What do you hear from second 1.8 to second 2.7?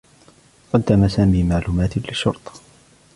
للشّرطة.